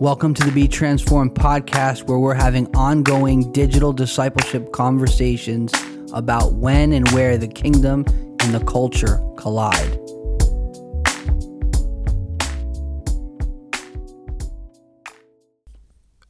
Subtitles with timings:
[0.00, 5.72] Welcome to the Be Transformed podcast, where we're having ongoing digital discipleship conversations
[6.12, 8.04] about when and where the kingdom
[8.40, 9.98] and the culture collide.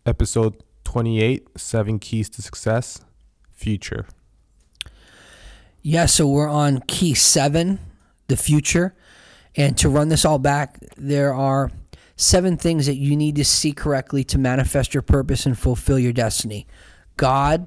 [0.04, 3.00] Episode 28 Seven Keys to Success
[3.50, 4.06] Future.
[5.80, 7.78] Yeah, so we're on key seven,
[8.28, 8.94] the future.
[9.56, 11.70] And to run this all back, there are
[12.22, 16.12] seven things that you need to see correctly to manifest your purpose and fulfill your
[16.12, 16.66] destiny
[17.16, 17.66] God,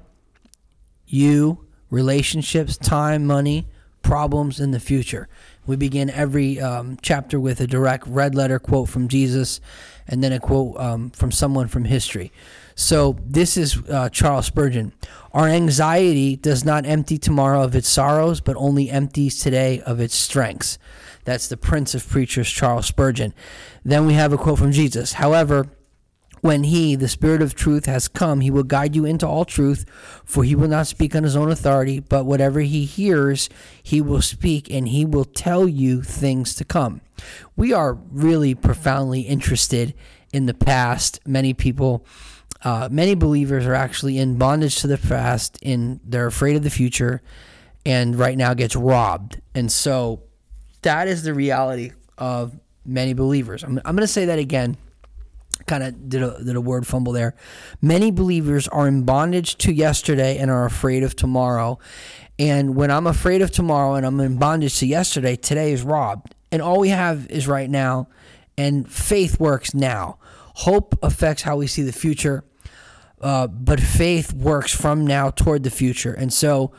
[1.06, 3.68] you, relationships, time, money,
[4.02, 5.28] problems, and the future.
[5.66, 9.60] We begin every um, chapter with a direct red letter quote from Jesus
[10.08, 12.32] and then a quote um, from someone from history.
[12.74, 14.92] So this is uh, Charles Spurgeon.
[15.32, 20.14] Our anxiety does not empty tomorrow of its sorrows, but only empties today of its
[20.14, 20.78] strengths.
[21.26, 23.34] That's the Prince of Preachers, Charles Spurgeon.
[23.84, 25.14] Then we have a quote from Jesus.
[25.14, 25.66] However,
[26.40, 29.84] when he, the Spirit of truth, has come, he will guide you into all truth,
[30.24, 33.48] for he will not speak on his own authority, but whatever he hears,
[33.82, 37.00] he will speak, and he will tell you things to come.
[37.56, 39.94] We are really profoundly interested
[40.32, 41.18] in the past.
[41.26, 42.06] Many people,
[42.62, 46.70] uh, many believers are actually in bondage to the past, and they're afraid of the
[46.70, 47.20] future,
[47.84, 49.40] and right now gets robbed.
[49.52, 50.22] And so
[50.82, 53.62] that is the reality of many believers.
[53.62, 54.76] I'm, I'm going to say that again
[55.66, 57.34] kind of did a, did a word fumble there.
[57.80, 61.78] Many believers are in bondage to yesterday and are afraid of tomorrow.
[62.38, 66.34] And when I'm afraid of tomorrow and I'm in bondage to yesterday, today is robbed.
[66.52, 68.08] And all we have is right now.
[68.58, 70.18] And faith works now.
[70.54, 72.42] Hope affects how we see the future,
[73.20, 76.14] uh, but faith works from now toward the future.
[76.14, 76.72] And so,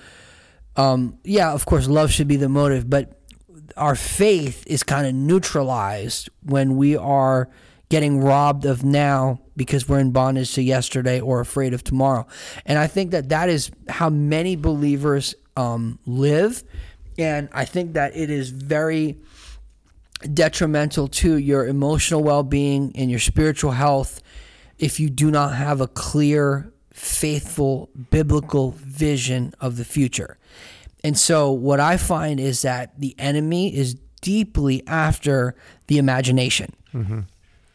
[0.75, 3.16] um, yeah, of course, love should be the motive, but
[3.77, 7.49] our faith is kind of neutralized when we are
[7.89, 12.27] getting robbed of now because we're in bondage to yesterday or afraid of tomorrow.
[12.65, 16.63] And I think that that is how many believers um, live.
[17.17, 19.17] And I think that it is very
[20.33, 24.21] detrimental to your emotional well being and your spiritual health
[24.77, 30.37] if you do not have a clear, faithful, biblical vision of the future.
[31.03, 35.55] And so, what I find is that the enemy is deeply after
[35.87, 36.73] the imagination.
[36.93, 37.19] Mm-hmm.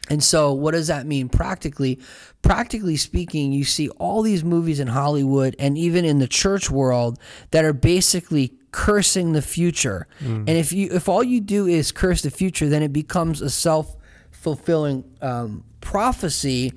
[0.09, 1.99] And so, what does that mean practically?
[2.41, 7.17] Practically speaking, you see all these movies in Hollywood and even in the church world
[7.51, 10.07] that are basically cursing the future.
[10.19, 10.39] Mm.
[10.39, 13.49] And if you if all you do is curse the future, then it becomes a
[13.49, 13.95] self
[14.31, 16.73] fulfilling um, prophecy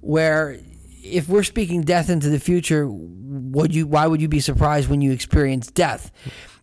[0.00, 0.60] where
[1.12, 5.00] if we're speaking death into the future, would you why would you be surprised when
[5.00, 6.10] you experience death?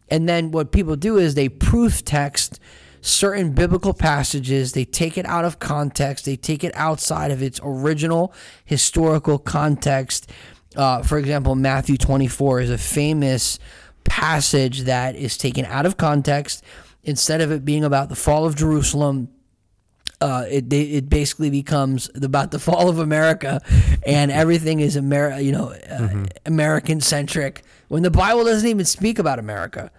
[0.10, 2.60] And then what people do is they proof text
[3.02, 7.60] certain biblical passages, they take it out of context, they take it outside of its
[7.64, 8.34] original
[8.64, 10.30] historical context.
[10.76, 13.60] Uh, for example, Matthew 24 is a famous
[14.04, 16.64] passage that is taken out of context.
[17.04, 19.28] Instead of it being about the fall of Jerusalem,
[20.24, 23.62] uh, it it basically becomes about the fall of America,
[24.06, 26.26] and everything is Amer- you know, uh, mm-hmm.
[26.46, 27.64] American centric.
[27.90, 29.92] When the Bible doesn't even speak about America,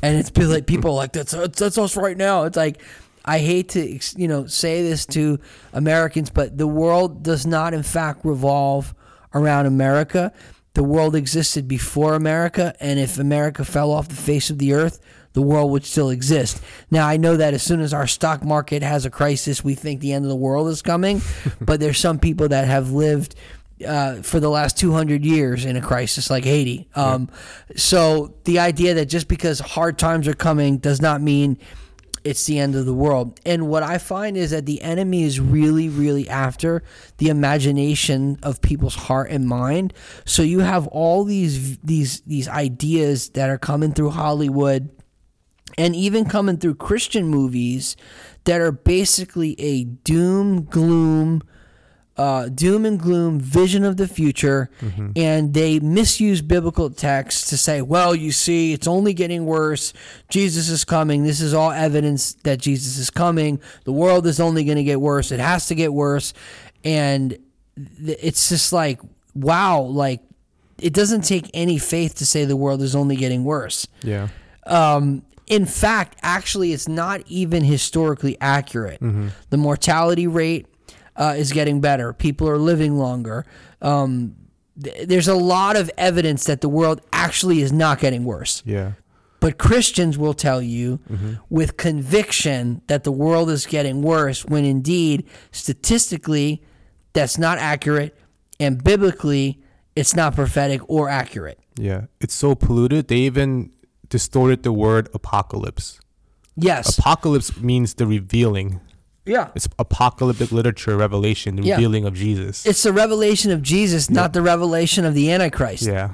[0.00, 2.44] and it's like people like that's that's us right now.
[2.44, 2.80] It's like
[3.24, 5.40] I hate to you know say this to
[5.72, 8.94] Americans, but the world does not in fact revolve
[9.34, 10.32] around America.
[10.74, 15.00] The world existed before America, and if America fell off the face of the earth,
[15.32, 16.62] the world would still exist.
[16.90, 20.00] Now, I know that as soon as our stock market has a crisis, we think
[20.00, 21.22] the end of the world is coming,
[21.60, 23.34] but there's some people that have lived
[23.86, 26.88] uh, for the last 200 years in a crisis like Haiti.
[26.94, 27.76] Um, yeah.
[27.76, 31.58] So the idea that just because hard times are coming does not mean
[32.24, 33.40] it's the end of the world.
[33.44, 36.82] And what I find is that the enemy is really, really after
[37.18, 39.92] the imagination of people's heart and mind.
[40.24, 44.90] So you have all these these these ideas that are coming through Hollywood
[45.78, 47.96] and even coming through Christian movies
[48.44, 51.42] that are basically a doom gloom
[52.16, 55.10] uh, doom and gloom vision of the future, mm-hmm.
[55.16, 59.92] and they misuse biblical texts to say, well, you see, it's only getting worse.
[60.28, 61.24] Jesus is coming.
[61.24, 63.60] This is all evidence that Jesus is coming.
[63.84, 65.32] The world is only going to get worse.
[65.32, 66.34] It has to get worse.
[66.84, 67.38] And
[67.76, 69.00] it's just like,
[69.34, 70.20] wow, like,
[70.78, 73.86] it doesn't take any faith to say the world is only getting worse.
[74.02, 74.28] Yeah.
[74.66, 79.02] Um, in fact, actually, it's not even historically accurate.
[79.02, 79.28] Mm-hmm.
[79.50, 80.66] The mortality rate
[81.14, 82.14] uh, is getting better.
[82.14, 83.44] People are living longer.
[83.82, 84.34] Um,
[84.82, 88.62] th- there's a lot of evidence that the world actually is not getting worse.
[88.64, 88.92] Yeah.
[89.40, 91.34] But Christians will tell you mm-hmm.
[91.50, 96.62] with conviction that the world is getting worse when indeed, statistically,
[97.12, 98.16] that's not accurate,
[98.58, 99.60] and biblically,
[99.94, 101.58] it's not prophetic or accurate.
[101.76, 102.06] Yeah.
[102.22, 103.08] It's so polluted.
[103.08, 103.70] They even
[104.16, 105.98] distorted the word apocalypse.
[106.54, 106.98] Yes.
[106.98, 108.80] Apocalypse means the revealing.
[109.24, 109.48] yeah.
[109.54, 111.76] It's apocalyptic literature, revelation, the Yeah.
[111.76, 112.66] revealing of Jesus.
[112.66, 115.84] It's the revelation of Jesus, not the revelation of the Antichrist.
[115.84, 116.10] yeah.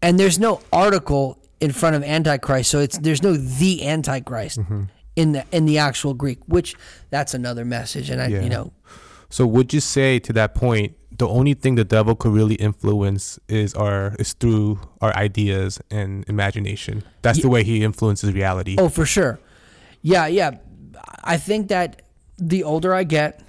[0.00, 4.82] And there's no article in front of Antichrist, so it's there's no the Antichrist Mm-hmm.
[5.16, 6.74] in the in the actual Greek, which
[7.10, 8.08] that's another message.
[8.10, 8.42] And I, Yeah.
[8.42, 8.72] you know,
[9.28, 13.38] So would you say to that point, the only thing the devil could really influence
[13.48, 17.04] is our is through our ideas and imagination.
[17.22, 18.76] That's the way he influences reality.
[18.78, 19.38] Oh, for sure.
[20.00, 20.52] Yeah, yeah.
[21.24, 22.02] I think that
[22.38, 23.42] the older I get,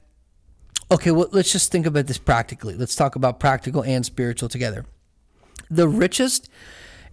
[0.91, 2.75] okay, well, let's just think about this practically.
[2.75, 4.85] Let's talk about practical and spiritual together.
[5.69, 6.49] The richest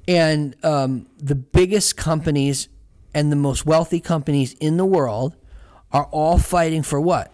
[0.07, 2.69] and um, the biggest companies
[3.15, 5.37] and the most wealthy companies in the world
[5.93, 7.33] are all fighting for what?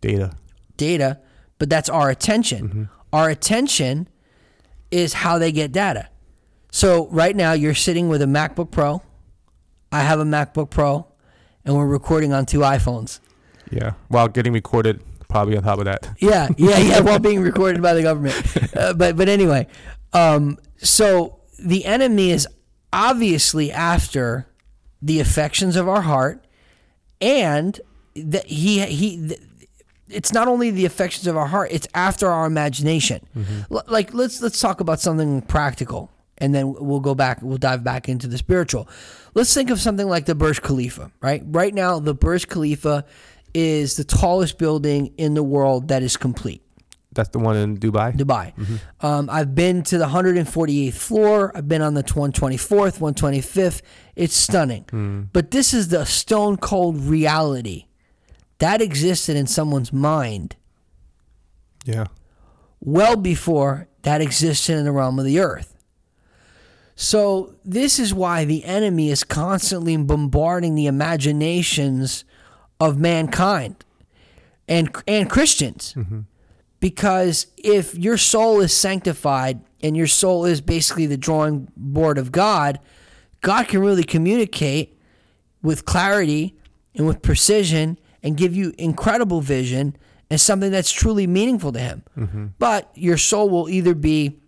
[0.00, 0.36] Data.
[0.76, 1.20] Data,
[1.60, 2.68] but that's our attention.
[2.68, 2.84] Mm-hmm.
[3.12, 4.08] Our attention
[4.90, 6.08] is how they get data.
[6.72, 9.02] So right now you're sitting with a MacBook Pro.
[9.92, 11.06] I have a MacBook Pro,
[11.64, 13.20] and we're recording on two iPhones.
[13.70, 13.92] Yeah.
[14.08, 16.08] While getting recorded, probably on top of that.
[16.18, 17.00] Yeah, yeah, yeah.
[17.02, 18.36] while being recorded by the government.
[18.74, 19.66] Uh, but but anyway,
[20.14, 22.48] um, so the enemy is
[22.90, 24.48] obviously after
[25.02, 26.46] the affections of our heart,
[27.20, 27.78] and
[28.14, 29.36] that he he.
[30.10, 33.26] It's not only the affections of our heart; it's after our imagination.
[33.36, 33.74] Mm-hmm.
[33.74, 37.42] L- like let's let's talk about something practical, and then we'll go back.
[37.42, 38.88] We'll dive back into the spiritual.
[39.34, 41.10] Let's think of something like the Burj Khalifa.
[41.20, 43.04] Right, right now the Burj Khalifa
[43.54, 46.62] is the tallest building in the world that is complete.
[47.12, 48.16] That's the one in Dubai.
[48.16, 48.54] Dubai.
[48.54, 49.06] Mm-hmm.
[49.06, 51.50] Um, I've been to the 148th floor.
[51.56, 53.82] I've been on the 124th, 125th.
[54.14, 54.84] It's stunning.
[54.90, 55.22] Hmm.
[55.32, 57.86] But this is the stone cold reality
[58.60, 60.56] that existed in someone's mind
[61.84, 62.06] Yeah.
[62.80, 65.76] well before that existed in the realm of the earth.
[66.96, 72.24] So, this is why the enemy is constantly bombarding the imaginations
[72.78, 73.76] of mankind
[74.68, 75.94] and, and Christians.
[75.96, 76.20] Mm-hmm.
[76.78, 82.32] Because if your soul is sanctified and your soul is basically the drawing board of
[82.32, 82.78] God,
[83.40, 84.98] God can really communicate
[85.62, 86.54] with clarity
[86.94, 89.96] and with precision and give you incredible vision
[90.30, 92.04] and something that's truly meaningful to him.
[92.16, 92.46] Mm-hmm.
[92.58, 94.38] But your soul will either be,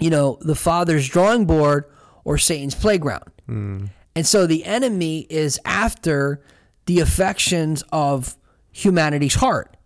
[0.00, 1.84] you know, the Father's drawing board
[2.24, 3.30] or Satan's playground.
[3.48, 3.90] Mm.
[4.14, 6.42] And so the enemy is after
[6.86, 8.36] the affections of
[8.72, 9.76] humanity's heart.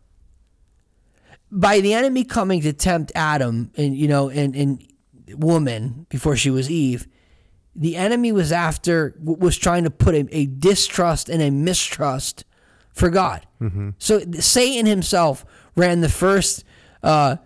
[1.50, 4.84] By the enemy coming to tempt Adam and you know and, and
[5.30, 7.06] woman before she was Eve,
[7.74, 12.44] the enemy was after was trying to put a, a distrust and a mistrust
[12.96, 13.46] for God.
[13.60, 13.90] Mm-hmm.
[13.98, 15.44] So Satan himself
[15.76, 16.64] ran the first,
[17.02, 17.36] uh,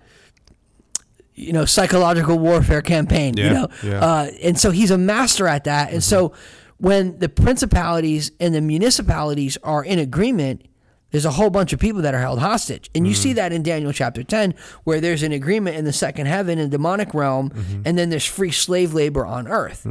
[1.35, 3.37] you know, psychological warfare campaign.
[3.37, 4.01] you Yeah, know, yeah.
[4.01, 5.93] uh, and so he's a master at that.
[5.93, 6.87] And so mm-hmm.
[6.87, 10.67] when the principalities and the municipalities are in agreement.
[11.13, 12.89] There's a whole bunch of people that are held hostage.
[12.95, 13.37] And you see mm-hmm.
[13.39, 14.55] that in Daniel chapter 10,
[14.85, 17.51] where there's an agreement in the second heaven and demonic realm,
[17.85, 19.89] and then there's free slave labor on earth.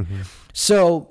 [0.54, 1.10] So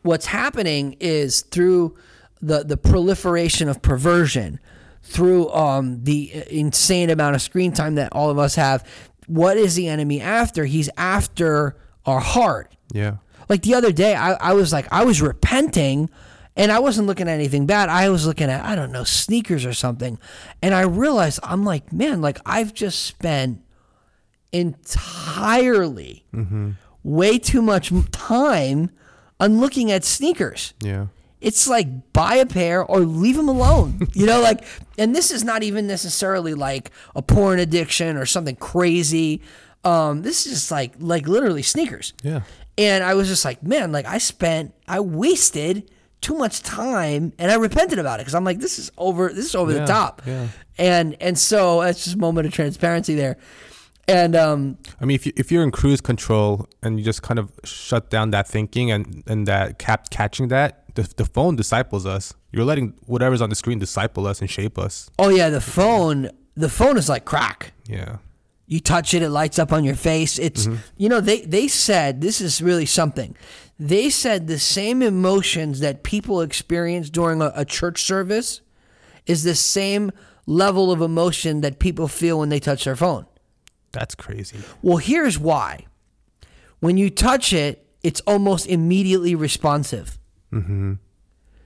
[0.00, 1.94] what's happening is through
[2.40, 4.60] the the proliferation of perversion,
[5.02, 8.84] through um, the insane amount of screen time that all of us have,
[9.26, 10.64] what is the enemy after?
[10.66, 12.74] He's after our heart.
[12.92, 13.16] Yeah.
[13.48, 16.10] Like the other day, I, I was like, I was repenting
[16.56, 17.88] and I wasn't looking at anything bad.
[17.88, 20.18] I was looking at, I don't know, sneakers or something.
[20.60, 23.62] And I realized, I'm like, man, like I've just spent
[24.52, 26.24] entirely
[27.02, 28.90] way too much time
[29.40, 31.06] on looking at sneakers Yeah.
[31.40, 34.08] It's like buy a pair or leave them alone.
[34.12, 34.64] you know, like,
[34.98, 39.40] and this is not even necessarily like a porn addiction or something crazy.
[39.84, 42.12] Um, this is just like, like literally sneakers.
[42.22, 42.42] Yeah.
[42.76, 45.90] And I was just like, man, like I spent, I wasted
[46.20, 49.46] too much time, and I repented about it because I'm like, this is over, this
[49.46, 50.22] is over the top.
[50.26, 50.48] yeah.
[50.76, 53.36] And and so that's just a moment of transparency there.
[54.08, 57.38] And um, I mean, if you, if you're in cruise control and you just kind
[57.38, 62.04] of shut down that thinking and and that cap catching that, the the phone disciples
[62.04, 62.34] us.
[62.50, 65.10] You're letting whatever's on the screen disciple us and shape us.
[65.18, 67.72] oh yeah, the phone, the phone is like crack.
[67.86, 68.16] Yeah.
[68.66, 70.38] You touch it, it lights up on your face.
[70.38, 70.76] It's mm-hmm.
[70.96, 73.36] you know they they said this is really something.
[73.78, 78.60] They said the same emotions that people experience during a, a church service
[79.26, 80.10] is the same
[80.46, 83.26] level of emotion that people feel when they touch their phone.
[83.92, 84.58] That's crazy.
[84.82, 85.86] Well, here's why.
[86.80, 90.18] When you touch it, it's almost immediately responsive.
[90.52, 90.94] Mm-hmm.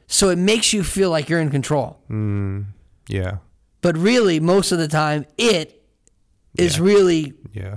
[0.07, 1.99] So it makes you feel like you're in control.
[2.05, 2.63] Mm-hmm.
[3.09, 3.37] Yeah.
[3.81, 5.83] But really, most of the time, it
[6.57, 6.85] is Yeah.
[6.85, 7.77] really Yeah.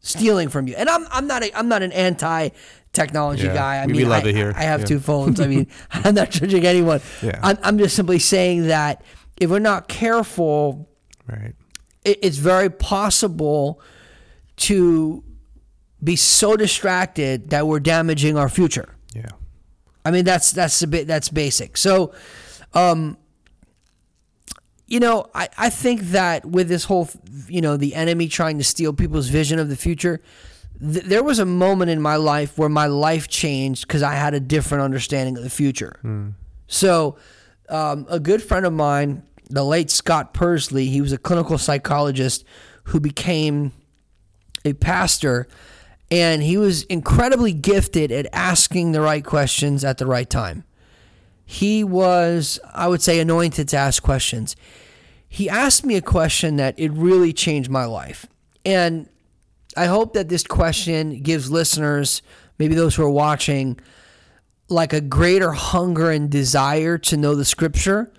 [0.00, 0.74] stealing from you.
[0.76, 2.48] And I'm I'm not a, I'm not an anti
[2.92, 3.54] technology Yeah.
[3.54, 3.76] guy.
[3.82, 4.52] I we mean, love I, it here.
[4.56, 4.86] I have Yeah.
[4.86, 5.40] two phones.
[5.40, 7.00] I mean, I'm not judging anyone.
[7.22, 7.38] Yeah.
[7.42, 9.02] I'm, I'm just simply saying that
[9.40, 10.88] if we're not careful,
[11.28, 11.54] Right.
[12.04, 13.80] it, it's very possible
[14.56, 15.22] to
[16.02, 18.94] be so distracted that we're damaging our future.
[19.14, 19.30] Yeah.
[20.04, 21.76] I mean, that's that's a bit that's basic.
[21.76, 22.12] So,
[22.74, 23.16] um,
[24.86, 27.08] you know, I, I think that with this whole,
[27.48, 30.20] you know, the enemy trying to steal people's vision of the future,
[30.80, 34.34] th- there was a moment in my life where my life changed because I had
[34.34, 35.98] a different understanding of the future.
[36.66, 37.16] So,
[37.70, 42.44] um, a good friend of mine, the late Scott Persley, he was a clinical psychologist
[42.84, 43.72] who became
[44.66, 45.48] a pastor,
[46.10, 50.64] and he was incredibly gifted at asking the right questions at the right time.
[51.44, 54.56] He was, I would say, anointed to ask questions.
[55.28, 58.26] He asked me a question that it really changed my life.
[58.64, 59.08] And
[59.76, 62.22] I hope that this question gives listeners,
[62.58, 63.78] maybe those who are watching,
[64.68, 68.12] like a greater hunger and desire to know the scripture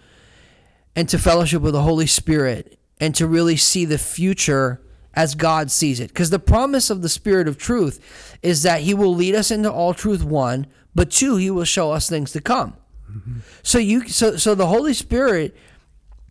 [0.96, 4.82] and to fellowship with the Holy Spirit and to really see the future
[5.16, 6.10] as God sees it.
[6.10, 9.72] Because the promise of the Spirit of truth is that He will lead us into
[9.72, 12.76] all truth, one, but two, He will show us things to come.
[13.10, 13.40] Mm-hmm.
[13.64, 15.56] So you so so the Holy Spirit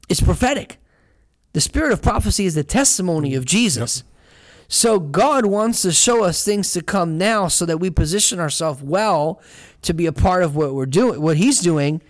[0.08, 0.78] is prophetic.
[1.52, 4.02] The spirit of prophecy is the testimony of Jesus.
[4.66, 8.82] So God wants to show us things to come now so that we position ourselves
[8.82, 9.40] well
[9.82, 12.02] to be a part of what we're doing, what he's doing.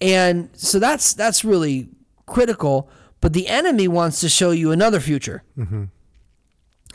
[0.00, 1.88] And so that's that's really
[2.26, 5.42] critical, but the enemy wants to show you another future.
[5.56, 5.84] Mm-hmm.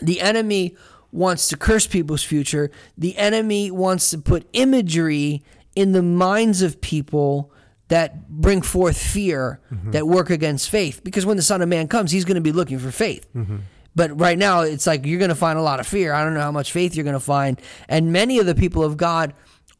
[0.01, 0.75] The enemy
[1.12, 2.72] wants to curse people's future.
[2.98, 5.44] The enemy wants to put imagery
[5.75, 7.51] in the minds of people
[7.89, 9.92] that bring forth fear mm-hmm.
[9.92, 11.03] that work against faith.
[11.03, 13.27] Because when the Son of Man comes, he's going to be looking for faith.
[13.36, 13.58] Mm-hmm.
[13.96, 16.13] But right now, it's like you're going to find a lot of fear.
[16.13, 17.62] I don't know how much faith you're going to find.
[17.88, 19.34] And many of the people of God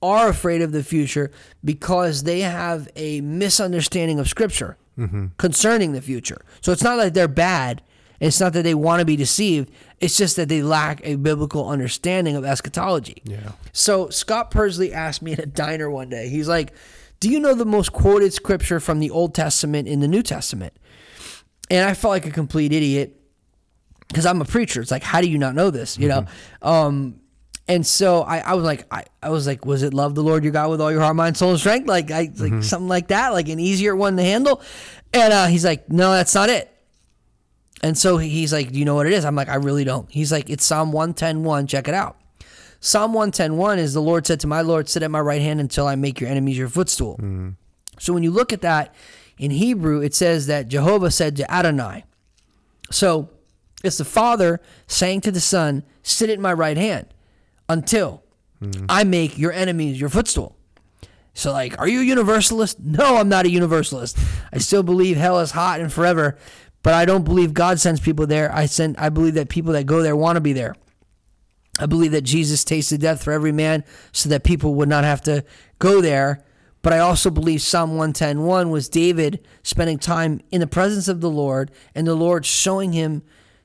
[0.04, 1.32] are afraid of the future
[1.64, 4.78] because they have a misunderstanding of Scripture
[5.38, 6.42] concerning the future.
[6.62, 7.82] So it's not like they're bad.
[8.20, 9.72] It's not that they want to be deceived.
[10.00, 13.22] It's just that they lack a biblical understanding of eschatology.
[13.26, 13.52] Yeah.
[13.74, 16.30] So Scott Persley asked me at a diner one day.
[16.30, 16.74] He's like,
[17.20, 20.74] "Do you know the most quoted scripture from the Old Testament in the New Testament?"
[21.70, 23.20] And I felt like a complete idiot
[24.08, 24.80] because I'm a preacher.
[24.82, 25.98] It's like, how do you not know this?
[25.98, 26.26] You know.
[26.62, 27.20] Um,
[27.68, 30.44] and so I, I was like, I, I was like, was it love the Lord
[30.44, 31.88] your God with all your heart, mind, soul, and strength?
[31.88, 34.62] Like, I like something like that, like an easier one to handle.
[35.14, 36.70] And uh, he's like, no, that's not it.
[37.84, 39.26] And so he's like, Do you know what it is?
[39.26, 40.10] I'm like, I really don't.
[40.10, 41.68] He's like, It's Psalm 110.1.
[41.68, 42.18] Check it out.
[42.80, 45.86] Psalm 110.1 is the Lord said to my Lord, Sit at my right hand until
[45.86, 47.18] I make your enemies your footstool.
[48.00, 48.96] So when you look at that
[49.38, 52.06] in Hebrew, it says that Jehovah said to Adonai.
[52.90, 53.30] So
[53.84, 57.08] it's the Father saying to the Son, Sit at my right hand
[57.70, 58.24] until
[58.90, 60.56] I make your enemies your footstool.
[61.34, 62.80] So, like, are you a universalist?
[62.80, 64.18] No, I'm not a universalist.
[64.52, 66.38] I still believe hell is hot and forever,
[66.84, 68.54] but I don't believe God sends people there.
[68.54, 68.98] I send.
[68.98, 70.76] I believe that people that go there want to be there.
[71.80, 75.22] I believe that Jesus tasted death for every man, so that people would not have
[75.24, 75.44] to
[75.80, 76.44] go there.
[76.84, 81.30] But I also believe Psalm 110.1 was David spending time in the presence of the
[81.30, 83.24] Lord, and the Lord showing him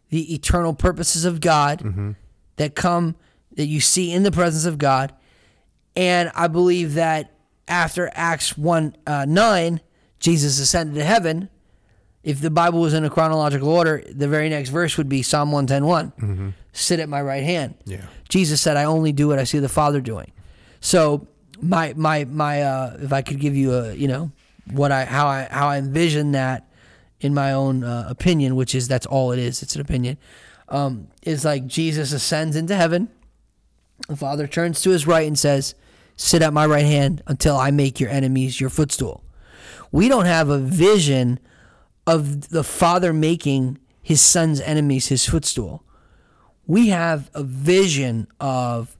[0.09, 2.12] the eternal purposes of God mm-hmm.
[2.57, 3.17] that come
[3.59, 5.12] that you see in the presence of God.
[5.97, 7.33] And I believe that
[7.67, 9.81] after Acts 1 uh, 9,
[10.21, 11.49] Jesus ascended to heaven.
[12.23, 15.50] If the Bible was in a chronological order, the very next verse would be Psalm
[15.50, 17.75] 110 Sit at my right hand.
[17.85, 18.07] Yeah.
[18.29, 20.31] Jesus said, I only do what I see the Father doing.
[20.81, 21.27] So
[21.61, 24.31] my my my uh if I could give you a you know
[24.71, 26.71] what I how I how I envision that
[27.21, 30.17] in my own uh, opinion, which is that's all it is, it's an opinion.
[30.69, 33.09] Um, is like Jesus ascends into heaven.
[34.07, 35.75] The Father turns to his right and says,
[36.17, 39.23] Sit at my right hand until I make your enemies your footstool.
[39.93, 41.38] We don't have a vision
[42.07, 45.85] of the Father making his son's enemies his footstool.
[46.67, 48.97] We have a vision of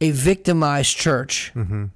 [0.00, 1.86] a victimized church, mm-hmm.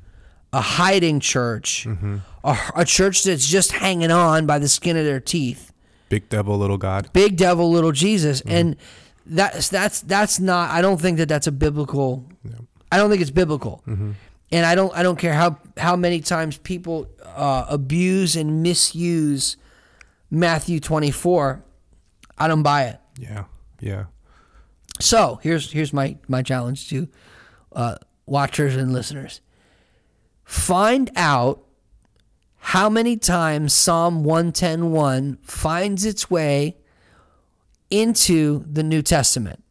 [0.52, 2.18] a hiding church, mm-hmm.
[2.44, 5.68] a, a church that's just hanging on by the skin of their teeth
[6.08, 7.12] Big devil, little God.
[7.12, 8.56] big devil little jesus mm-hmm.
[8.56, 8.76] and
[9.28, 12.24] that's that's that's not i don't think that that's a biblical
[12.90, 16.56] i don't think it's biblical and i don't i don't care how how many times
[16.58, 17.06] people
[17.36, 19.56] uh, abuse and misuse
[20.30, 21.62] matthew 24
[22.38, 23.44] i don't buy it Yeah.
[23.80, 24.04] Yeah.
[24.98, 27.08] so here's here's my my challenge to
[27.72, 29.40] uh, watchers and listeners
[30.44, 31.62] find out
[32.60, 36.77] how many times psalm 110.1 finds its way
[37.90, 39.62] into the New Testament.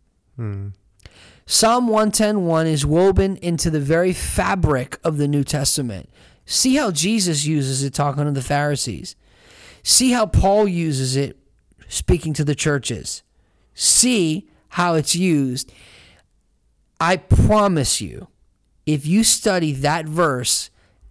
[1.45, 6.09] Psalm 110.1 is woven into the very fabric of the New Testament.
[6.45, 9.15] See how Jesus uses it talking to the Pharisees.
[9.83, 11.37] See how Paul uses it
[11.87, 13.23] speaking to the churches.
[13.73, 15.71] See how it's used.
[16.99, 18.27] I promise you,
[18.85, 20.69] if you study that verse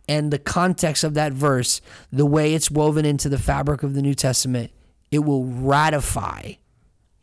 [0.09, 1.81] and the context of that verse,
[2.13, 4.71] the way it's woven into the fabric of the New Testament,
[5.11, 6.53] it will ratify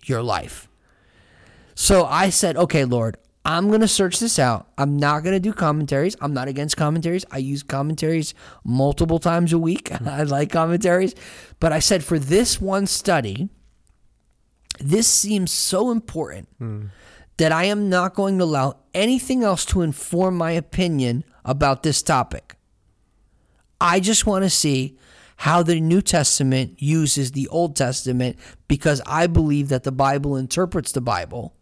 [0.07, 0.67] your life.
[1.75, 4.69] So I said, okay, Lord, I'm going to search this out.
[4.77, 6.15] I'm not going to do commentaries.
[6.21, 7.25] I'm not against commentaries.
[7.29, 8.33] I use commentaries
[8.63, 9.91] multiple times a week.
[10.05, 11.13] I like commentaries.
[11.59, 13.49] But I said, for this one study,
[14.79, 16.47] this seems so important
[17.37, 22.01] that I am not going to allow anything else to inform my opinion about this
[22.01, 22.55] topic.
[23.81, 24.97] I just want to see
[25.43, 28.37] how the New Testament uses the Old Testament
[28.69, 31.53] because I believe that the Bible interprets the Bible.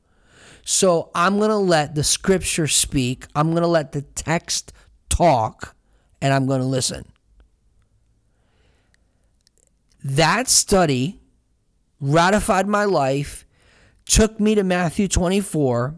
[0.64, 3.26] So I'm going to let the scripture speak.
[3.34, 4.72] I'm going to let the text
[5.10, 5.76] talk
[6.22, 7.12] and I'm going to listen.
[10.04, 11.20] That study
[12.00, 13.48] ratified my life,
[14.06, 15.96] took me to Matthew 24,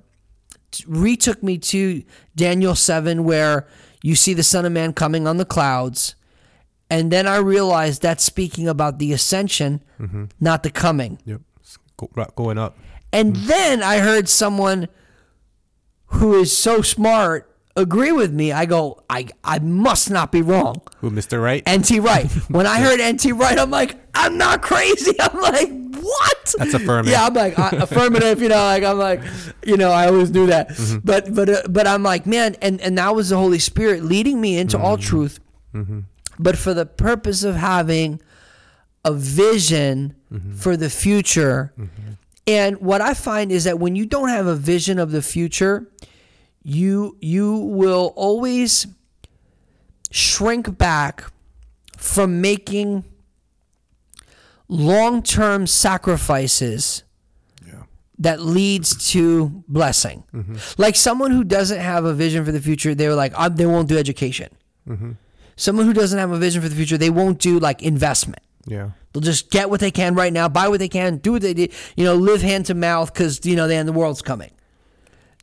[0.87, 2.01] retook me to
[2.33, 3.67] Daniel 7, where
[4.01, 6.15] you see the Son of Man coming on the clouds.
[6.89, 9.81] And then I realized that's speaking about the ascension,
[10.39, 11.19] not the coming.
[11.25, 11.41] Yep.
[11.97, 12.77] Go, right- going up.
[13.11, 14.87] And then I heard someone
[16.07, 18.51] who is so smart agree with me.
[18.51, 20.81] I go, I, I must not be wrong.
[20.97, 21.41] Who, Mr.
[21.41, 21.63] Right?
[21.67, 22.29] NT Wright.
[22.49, 25.15] When I heard NT Wright, I'm like, I'm not crazy.
[25.19, 26.53] I'm like, what?
[26.57, 27.11] That's affirmative.
[27.11, 28.41] Yeah, I'm like affirmative.
[28.41, 29.21] You know, like I'm like,
[29.65, 30.69] you know, I always do that.
[30.69, 30.99] Mm-hmm.
[31.03, 34.41] But but uh, but I'm like, man, and and that was the Holy Spirit leading
[34.41, 35.39] me into all truth.
[35.73, 36.01] Mm-hmm.
[36.39, 38.21] But for the purpose of having
[39.05, 40.53] a vision Mm-hmm.
[40.55, 41.73] for the future.
[42.47, 45.87] And what I find is that when you don't have a vision of the future,
[46.63, 48.87] you you will always
[50.09, 51.25] shrink back
[51.97, 53.03] from making
[54.67, 57.03] long-term sacrifices
[57.65, 57.83] Yeah.
[58.17, 60.23] that leads to blessing.
[60.77, 63.87] Like someone who doesn't have a vision for the future, they're like, "Uh, they won't
[63.87, 64.49] do education.
[65.55, 68.41] Someone who doesn't have a vision for the future, they won't do like investment.
[68.65, 68.91] Yeah.
[69.11, 71.53] They'll just get what they can right now, buy what they can, do what they
[71.53, 74.51] do, you know, live hand to mouth because you know then the world's coming.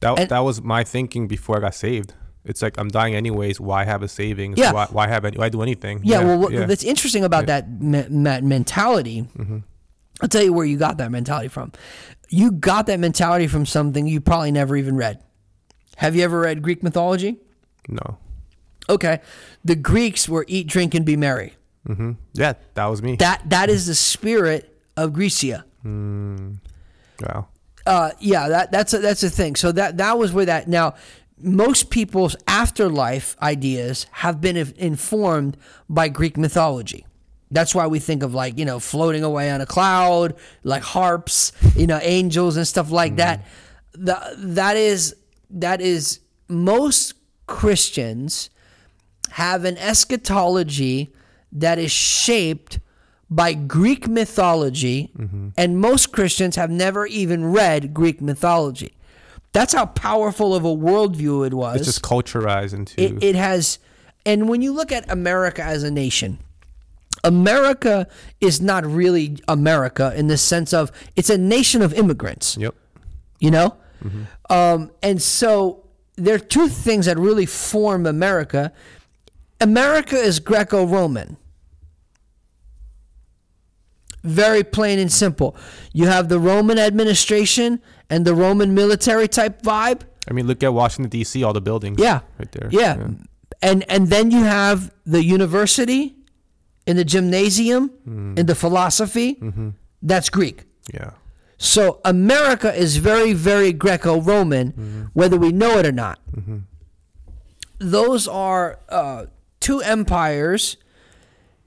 [0.01, 2.15] That, And- that was my thinking before I got saved.
[2.45, 3.61] It's like I'm dying anyways.
[3.61, 4.59] Why have a savings?
[4.59, 4.73] Yeah.
[4.73, 6.01] Why, why have any, why do anything?
[6.03, 6.65] Yeah, well, what, yeah.
[6.65, 9.29] that's interesting about that me- me- mentality.
[9.37, 9.59] Mm-hmm.
[10.23, 11.73] I'll tell you where you got that mentality from.
[12.31, 15.23] You got that mentality from something you probably never even read.
[15.97, 17.37] Have you ever read Greek mythology?
[17.89, 18.17] no.
[18.89, 19.21] Okay,
[19.65, 21.55] the Greeks were eat, drink, and be merry.
[21.87, 23.17] hmm Yeah, that was me.
[23.17, 25.65] That that is the spirit of Grecia.
[25.85, 27.47] wow.
[27.87, 29.57] Uh, yeah, that that's a, that's a thing.
[29.57, 30.95] So that that was where that now.
[31.43, 35.57] Most people's afterlife ideas have been informed
[35.89, 37.07] by Greek mythology.
[37.51, 41.53] That's why we think of like you know floating away on a cloud, like harps,
[41.75, 43.47] you know, angels and stuff like that.
[43.93, 45.17] The, that is
[45.49, 47.15] that is most
[47.47, 48.51] Christians
[49.31, 51.13] have an eschatology
[51.53, 52.81] that is shaped
[53.29, 55.13] by Greek mythology,
[55.57, 58.97] and most Christians have never even read Greek mythology.
[59.53, 61.77] That's how powerful of a worldview it was.
[61.77, 63.01] It's just culturized into.
[63.01, 63.79] it, it has,
[64.27, 66.39] and when you look at America as a nation,
[67.25, 68.07] America
[68.41, 72.75] is not really America in the sense of it's a nation of immigrants yep.
[73.39, 73.77] you know
[74.49, 75.85] um, and so
[76.17, 78.73] there are two things that really form america
[79.61, 81.37] america is greco-roman
[84.23, 85.57] very plain and simple
[85.93, 90.73] you have the roman administration and the roman military type vibe I mean, look at
[90.73, 91.43] Washington D.C.
[91.43, 91.99] All the buildings.
[91.99, 92.69] yeah Right there.
[92.71, 93.09] yeah,
[93.63, 96.15] and and then you have the university
[96.87, 98.39] in the gymnasium mm-hmm.
[98.39, 99.71] in the philosophy mm-hmm.
[100.03, 101.13] that's greek Yeah.
[101.57, 105.03] so America is very, very Greco-Roman, mm-hmm.
[105.15, 106.19] whether we know it or not.
[107.79, 109.27] Those are uh,
[109.61, 110.77] two empires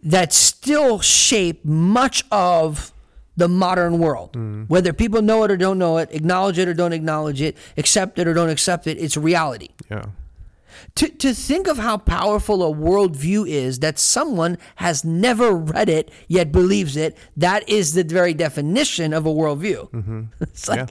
[0.01, 2.91] that still shape much of
[3.35, 4.35] the modern world.
[4.67, 8.19] Whether people know it or don't know it, acknowledge it or don't acknowledge it, accept
[8.19, 9.69] it or don't accept it, it's reality.
[9.89, 10.05] Yeah.
[10.95, 16.11] To, to think of how powerful a worldview is that someone has never read it
[16.27, 20.27] yet believes it, that is the very definition of a worldview.
[20.41, 20.89] it's like,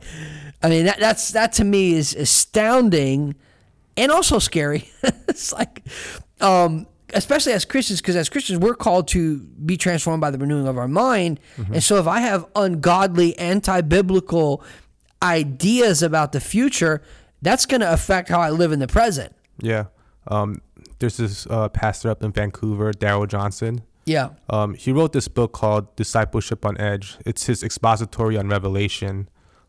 [0.63, 3.37] I mean, that, that's that to me is astounding
[3.97, 4.91] and also scary.
[5.29, 5.83] it's like,
[6.41, 10.67] um, especially as Christians, because as Christians, we're called to be transformed by the renewing
[10.67, 11.41] of our mind.
[11.73, 14.63] And so if I have ungodly, anti biblical
[15.23, 17.03] ideas about the future,
[17.41, 19.35] that's going to affect how I live in the present.
[19.59, 19.87] Yeah.
[20.29, 20.61] Um,
[20.99, 23.83] there's this uh, pastor up in Vancouver, Darrell Johnson.
[24.05, 24.31] Yeah.
[24.51, 27.17] Um, he wrote this book called Discipleship on Edge.
[27.25, 29.29] It's his expository on Revelation.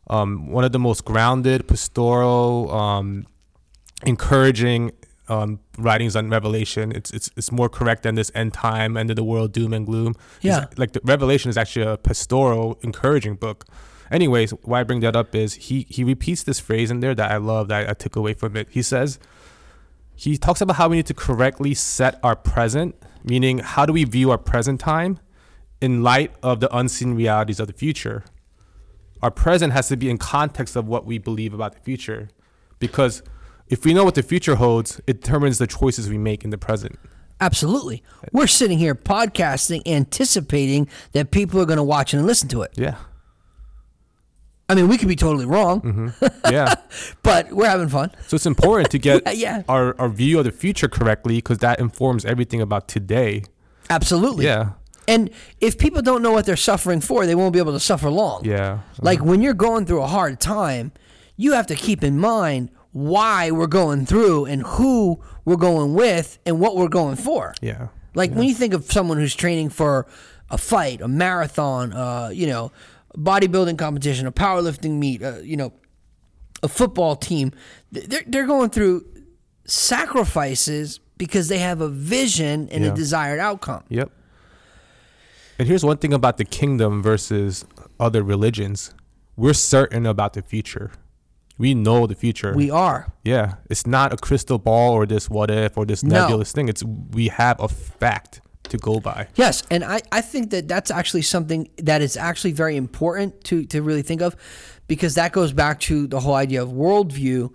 [0.09, 3.25] Um, one of the most grounded, pastoral, um,
[4.05, 4.91] encouraging
[5.29, 6.91] um, writings on Revelation.
[6.91, 9.85] It's it's it's more correct than this end time, end of the world, doom and
[9.85, 10.11] gloom.
[10.41, 10.65] It's- Yeah.
[10.77, 13.65] like the Revelation is actually a pastoral, encouraging book.
[14.11, 17.31] Anyways, why I bring that up is he he repeats this phrase in there that
[17.31, 18.67] I love that I took away from it.
[18.69, 19.17] He says
[20.15, 24.03] he talks about how we need to correctly set our present, meaning how do we
[24.03, 25.19] view our present time
[25.81, 28.23] in light of the unseen realities of the future.
[29.23, 32.29] Our present has to be in context of what we believe about the future,
[32.79, 33.23] because
[33.73, 36.57] if we know what the future holds, it determines the choices we make in the
[36.57, 36.97] present.
[37.41, 38.03] Absolutely.
[38.31, 42.71] We're sitting here podcasting, anticipating that people are going to watch and listen to it.
[42.75, 42.95] Yeah,
[44.69, 46.51] I mean, we could be totally wrong, mm-hmm.
[46.51, 46.75] yeah.
[47.21, 48.11] but we're having fun.
[48.27, 49.63] So it's important to get Yeah.
[49.67, 53.43] our, our view of the future correctly because that informs everything about today.
[53.89, 54.45] Absolutely.
[54.45, 54.71] Yeah,
[55.07, 58.09] And if people don't know what they're suffering for, they won't be able to suffer
[58.09, 58.45] long.
[58.45, 60.93] yeah, Like when you're going through a hard time,
[61.35, 66.39] you have to keep in mind why we're going through and who we're going with
[66.45, 67.53] and what we're going for.
[67.61, 70.07] yeah, Like when you think of someone who's training for
[70.49, 72.71] a fight, a marathon, uh, you know,
[73.17, 75.73] bodybuilding competition, a powerlifting meet, uh, you know,
[76.61, 77.51] a football team,
[77.91, 79.05] they're, they're going through
[79.65, 82.91] sacrifices because they have a vision and Yeah.
[82.91, 83.83] a desired outcome.
[83.89, 84.11] Yep.
[85.59, 87.65] And here's one thing about the kingdom versus
[87.99, 88.93] other religions.
[89.35, 90.91] We're certain about the future.
[91.57, 92.53] We know the future.
[92.55, 93.13] We are.
[93.23, 93.55] yeah.
[93.69, 96.21] It's not a crystal ball or this what if or this No.
[96.21, 96.67] nebulous thing.
[96.69, 99.27] It's we have a fact to go by.
[99.35, 103.65] Yes, and I, I think that that's actually something that is actually very important to,
[103.65, 104.35] to really think of
[104.87, 107.53] because that goes back to the whole idea of worldview.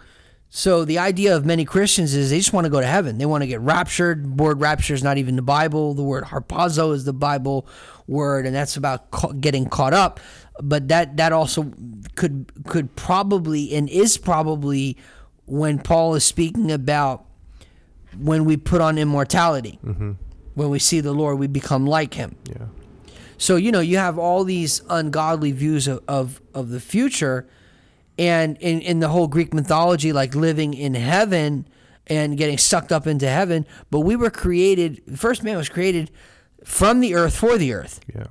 [0.50, 3.18] So the idea of many Christians is they just want to go to heaven.
[3.18, 4.38] They want to get raptured.
[4.38, 5.92] Word rapture is not even the Bible.
[5.94, 7.66] The word harpazo is the Bible
[8.06, 10.20] word, and that's about ca- getting caught up.
[10.60, 11.72] But that that also
[12.14, 14.96] could could probably and is probably
[15.46, 17.24] when Paul is speaking about
[18.18, 19.78] when we put on immortality.
[19.84, 20.12] Mm-hmm.
[20.54, 22.34] When we see the Lord, we become like Him.
[22.48, 22.66] Yeah.
[23.36, 27.48] So you know you have all these ungodly views of of, of the future,
[28.18, 31.68] and in in the whole Greek mythology, like living in heaven
[32.08, 33.66] and getting sucked up into heaven.
[33.90, 35.02] But we were created.
[35.06, 36.10] The first man was created
[36.64, 38.00] from the earth for the earth.
[38.12, 38.26] Yeah.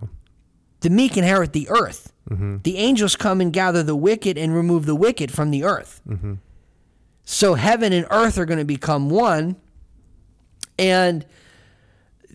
[0.81, 2.11] The meek inherit the earth.
[2.29, 2.57] Mm-hmm.
[2.63, 6.01] The angels come and gather the wicked and remove the wicked from the earth.
[6.07, 6.35] Mm-hmm.
[7.23, 9.55] So heaven and earth are going to become one.
[10.79, 11.25] And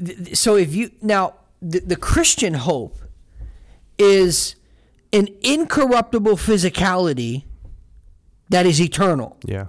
[0.05, 2.99] th- th- so if you now the, the Christian hope
[3.99, 4.57] is
[5.13, 7.45] an incorruptible physicality
[8.49, 9.39] that is eternal.
[9.45, 9.67] Yeah.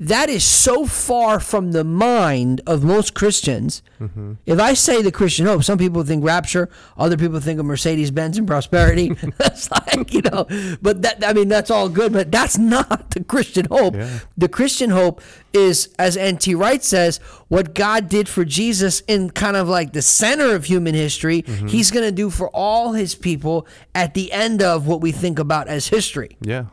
[0.00, 3.82] That is so far from the mind of most Christians.
[4.00, 4.32] Mm-hmm.
[4.46, 8.10] If I say the Christian hope, some people think rapture, other people think of Mercedes
[8.10, 9.10] Benz and prosperity.
[9.36, 10.46] that's like, you know,
[10.80, 13.94] but that, I mean, that's all good, but that's not the Christian hope.
[13.94, 14.20] Yeah.
[14.38, 15.20] The Christian hope
[15.52, 16.54] is, as N.T.
[16.54, 20.94] Wright says, what God did for Jesus in kind of like the center of human
[20.94, 21.66] history, mm-hmm.
[21.66, 25.38] he's going to do for all his people at the end of what we think
[25.38, 26.66] about as history Yeah.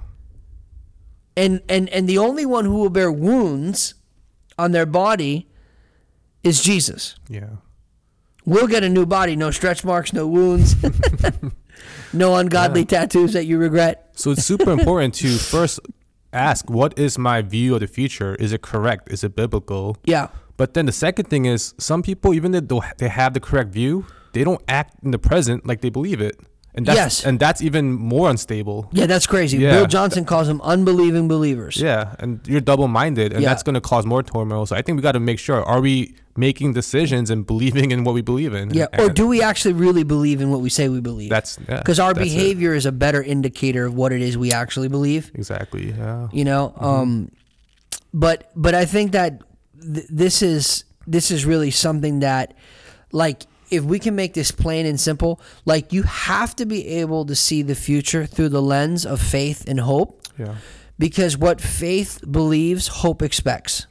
[1.38, 3.94] And and and the only one who will bear wounds
[4.58, 5.48] on their body
[6.44, 7.16] is Jesus.
[7.30, 7.58] Yeah.
[8.46, 10.76] We'll get a new body, no stretch marks, no wounds,
[12.14, 14.10] no ungodly tattoos that you regret.
[14.14, 15.80] So it's super important to first
[16.34, 18.36] ask what is my view of the future?
[18.36, 19.12] Is it correct?
[19.12, 19.98] Is it biblical?
[20.06, 20.30] Yeah.
[20.56, 24.08] But then the second thing is some people, even though they have the correct view,
[24.34, 26.40] they don't act in the present like they believe it.
[26.78, 27.26] And that's, Yes.
[27.26, 28.88] and that's even more unstable.
[28.94, 29.58] Yeah, that's crazy.
[29.58, 29.72] Yeah.
[29.72, 31.76] Bill Johnson calls them unbelieving believers.
[31.78, 33.50] Yeah, and you're double minded, and Yeah.
[33.50, 34.66] that's going to cause more turmoil.
[34.68, 38.04] So I think we got to make sure: are we making decisions and believing in
[38.04, 38.70] what we believe in?
[38.76, 41.32] Yeah, or do we actually really believe in what we say we believe?
[41.32, 44.52] that's yeah, because our that's behavior is a better indicator of what it is we
[44.52, 45.32] actually believe.
[45.34, 45.94] exactly.
[45.98, 47.32] Yeah, you know um
[48.14, 49.42] but but i think that
[49.82, 52.54] th- this is this is really something that
[53.12, 57.26] like if we can make this plain and simple like you have to be able
[57.26, 60.22] to see the future through the lens of faith and hope.
[60.38, 60.56] Yeah,
[61.00, 63.88] because what faith believes hope expects.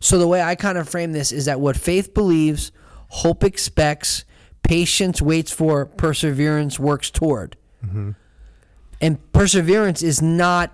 [0.00, 2.70] So the way i kind of frame this is that what faith believes
[3.08, 4.24] hope expects
[4.62, 7.56] patience waits for perseverance works toward.
[7.84, 8.10] Mm-hmm.
[9.00, 10.72] And perseverance is not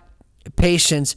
[0.57, 1.16] patience.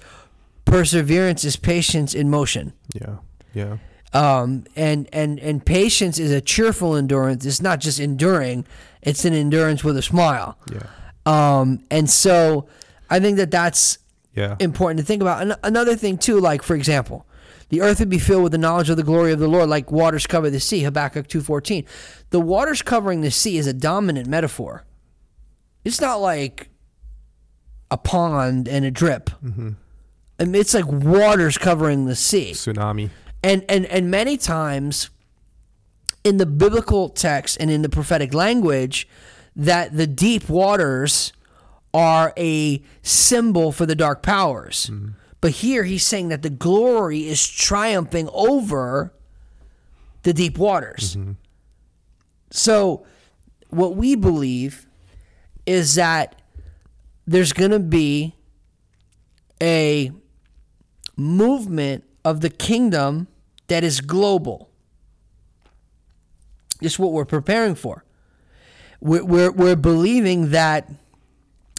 [0.66, 2.74] Perseverance is patience in motion.
[2.94, 3.18] Yeah,
[3.54, 3.78] yeah,
[4.13, 7.46] Um, and and and patience is a cheerful endurance.
[7.46, 8.65] It's not just enduring;
[9.02, 10.58] it's an endurance with a smile.
[10.72, 10.84] Yeah.
[11.26, 12.67] Um, and so
[13.10, 13.98] I think that that's
[14.34, 14.56] Yeah.
[14.60, 15.41] important to think about.
[15.41, 17.26] An- another thing too, like for example,
[17.70, 19.91] the earth would be filled with the knowledge of the glory of the Lord, like
[19.91, 20.84] waters cover the sea.
[20.84, 21.84] Habakkuk two fourteen.
[22.30, 24.86] The waters covering the sea is a dominant metaphor.
[25.84, 26.70] It's not like
[27.91, 29.30] a pond and a drip.
[30.39, 33.10] I mean, it's like waters covering the sea Tsunami.
[33.48, 35.10] And and and many times
[36.24, 39.08] in the biblical text and in the prophetic language
[39.56, 41.32] that the deep waters
[41.94, 44.90] are a symbol for the dark powers.
[44.92, 45.12] Mm-hmm.
[45.40, 49.14] But here he's saying that the glory is triumphing over
[50.24, 51.16] the deep waters.
[51.16, 51.34] Mm-hmm.
[52.52, 53.06] So
[53.70, 54.86] what we believe
[55.66, 56.42] is that
[57.26, 58.36] there's going to be
[59.62, 60.12] a
[61.16, 63.28] movement of the kingdom
[63.68, 64.70] that is global.
[66.82, 68.04] It's what we're preparing for.
[69.00, 70.90] We're, we're, we're believing that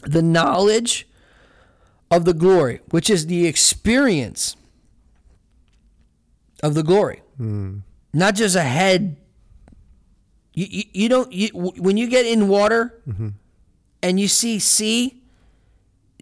[0.03, 1.09] the knowledge
[2.11, 4.57] of the glory, which is the experience
[6.63, 7.79] of the glory, hmm.
[8.13, 9.17] not just a head.
[10.55, 13.29] You, you, you don't, you, when you get in water mm-hmm.
[14.03, 15.23] and you see sea,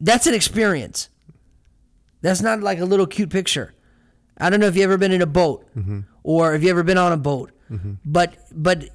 [0.01, 1.09] that's an experience.
[2.21, 3.73] That's not like a little cute picture.
[4.39, 6.01] I don't know if you've ever been in a boat mm-hmm.
[6.23, 7.95] or if you've ever been on a boat, mm-hmm.
[8.05, 8.89] but but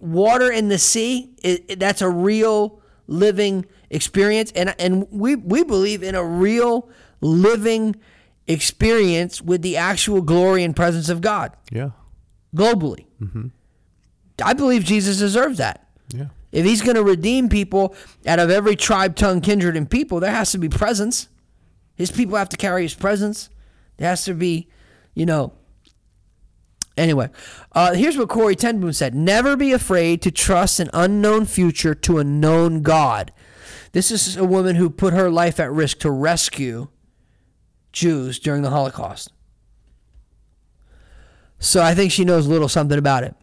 [0.00, 5.64] water in the sea, it, it- that's a real living experience, and and we we
[5.64, 6.88] believe in a real
[7.20, 7.96] living
[8.48, 11.90] experience with the actual glory and presence of God Yeah.
[12.54, 13.06] globally.
[13.22, 13.46] Mm-hmm.
[14.44, 15.86] I believe Jesus deserves that.
[16.12, 16.26] Yeah.
[16.50, 17.94] If he's going to redeem people
[18.26, 21.28] out of every tribe, tongue, kindred, and people, there has to be presence.
[21.94, 23.48] His people have to carry his presence.
[23.98, 24.68] There has to be,
[25.14, 25.52] you know.
[26.96, 27.30] Anyway,
[27.72, 31.94] uh, here's what Corrie Ten Boom said Never be afraid to trust an unknown future
[31.94, 33.32] to a known God.
[33.92, 36.88] This is a woman who put her life at risk to rescue
[37.92, 39.32] Jews during the Holocaust.
[41.58, 43.34] So I think she knows a little something about it.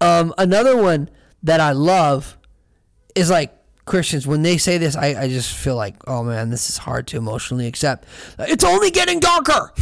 [0.00, 1.10] Um, another one
[1.42, 2.38] that I love
[3.14, 3.52] is like
[3.84, 7.06] Christians when they say this, I, I just feel like, oh man, this is hard
[7.08, 8.06] to emotionally accept.
[8.38, 9.72] It's only getting darker.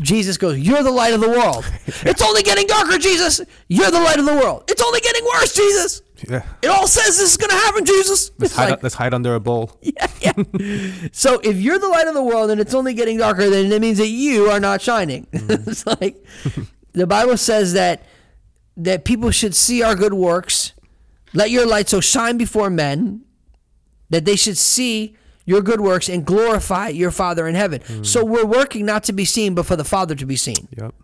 [0.00, 1.64] Jesus goes, You're the light of the world.
[2.04, 3.40] It's only getting darker, Jesus.
[3.68, 4.64] You're the light of the world.
[4.68, 6.02] It's only getting worse, Jesus.
[6.28, 6.42] Yeah.
[6.62, 8.30] It all says this is going to happen, Jesus.
[8.38, 9.78] Let's hide, like, let's hide under a bowl.
[9.82, 10.32] yeah, yeah.
[11.12, 13.80] So if you're the light of the world and it's only getting darker, then it
[13.80, 15.26] means that you are not shining.
[15.26, 15.68] Mm-hmm.
[15.70, 16.24] it's like
[16.92, 18.04] the Bible says that
[18.76, 20.72] that people should see our good works.
[21.34, 23.22] Let your light so shine before men
[24.10, 27.80] that they should see your good works and glorify your Father in heaven.
[27.86, 28.02] Hmm.
[28.02, 30.68] So we're working not to be seen, but for the Father to be seen.
[30.76, 30.94] Yep.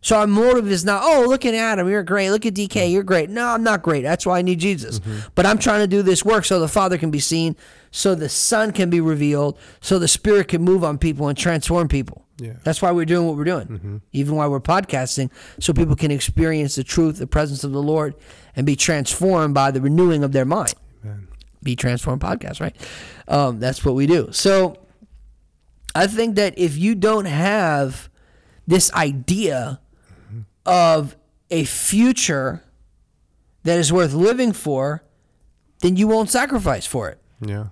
[0.00, 2.30] So our motive is not, oh, look at Adam, you're great.
[2.30, 2.92] Look at DK, hmm.
[2.92, 3.30] you're great.
[3.30, 4.02] No, I'm not great.
[4.02, 5.00] That's why I need Jesus.
[5.00, 5.28] Mm-hmm.
[5.34, 7.56] But I'm trying to do this work so the Father can be seen,
[7.90, 11.88] so the Son can be revealed, so the Spirit can move on people and transform
[11.88, 12.24] people.
[12.38, 12.54] Yeah.
[12.62, 13.96] That's why we're doing what we're doing, mm-hmm.
[14.12, 18.14] even while we're podcasting, so people can experience the truth, the presence of the Lord,
[18.54, 20.74] and be transformed by the renewing of their mind.
[21.62, 22.76] Be transformed podcast, right?
[23.26, 24.28] Um, that's what we do.
[24.32, 24.78] So
[25.94, 28.08] I think that if you don't have
[28.66, 29.80] this idea
[30.64, 31.16] of
[31.50, 32.62] a future
[33.64, 35.02] that is worth living for,
[35.80, 37.20] then you won't sacrifice for it.
[37.40, 37.68] Yeah.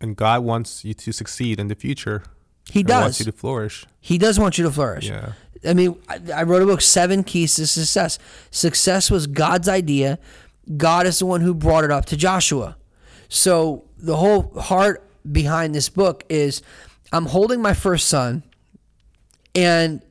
[0.00, 2.22] And God wants you to succeed in the future.
[2.70, 3.26] He and wants does.
[3.26, 3.86] you to flourish.
[4.00, 5.08] He does want you to flourish.
[5.08, 5.32] Yeah.
[5.66, 8.18] I mean, I, I wrote a book, Seven Keys to Success.
[8.50, 10.18] Success was God's idea.
[10.76, 12.76] God is the one who brought it up to Joshua.
[13.28, 16.62] So the whole heart behind this book is
[17.12, 18.42] I'm holding my first son
[19.54, 20.02] and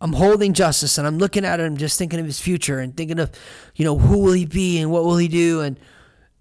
[0.00, 3.18] I'm holding justice and I'm looking at him just thinking of his future and thinking
[3.18, 3.30] of,
[3.76, 5.78] you know, who will he be and what will he do and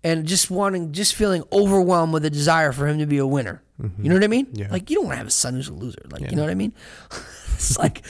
[0.03, 3.61] and just wanting just feeling overwhelmed with a desire for him to be a winner.
[3.81, 4.03] Mm-hmm.
[4.03, 4.47] You know what I mean?
[4.53, 4.67] Yeah.
[4.71, 6.01] Like you don't want to have a son who's a loser.
[6.09, 6.29] Like Yeah.
[6.29, 6.73] you know what I mean?
[7.53, 8.03] it's like